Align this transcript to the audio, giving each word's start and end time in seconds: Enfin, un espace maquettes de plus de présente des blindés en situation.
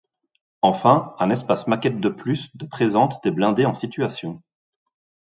Enfin, 0.63 1.13
un 1.19 1.29
espace 1.29 1.67
maquettes 1.67 1.99
de 1.99 2.09
plus 2.09 2.57
de 2.57 2.65
présente 2.65 3.23
des 3.23 3.29
blindés 3.29 3.67
en 3.67 3.73
situation. 3.73 4.41